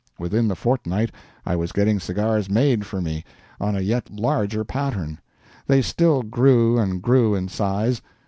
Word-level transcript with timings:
Within 0.17 0.47
the 0.47 0.55
fortnight 0.55 1.11
I 1.45 1.55
was 1.55 1.71
getting 1.71 1.99
cigars 1.99 2.49
made 2.49 2.87
for 2.87 3.01
me 3.01 3.23
on 3.59 3.75
a 3.75 3.81
yet 3.81 4.09
larger 4.09 4.63
pattern. 4.65 5.19
They 5.67 5.83
still 5.83 6.23
grew 6.23 6.79
and 6.79 7.03
grew 7.03 7.35
in 7.35 7.49
size. 7.49 8.01